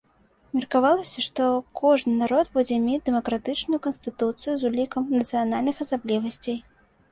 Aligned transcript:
Меркавалася, 0.59 1.19
што 1.25 1.45
кожны 1.81 2.13
народ 2.21 2.49
будзе 2.55 2.79
мець 2.87 3.03
дэмакратычную 3.11 3.79
канстытуцыю 3.85 4.57
з 4.65 4.71
улікам 4.73 5.03
нацыянальных 5.21 5.75
асаблівасцей. 5.89 6.61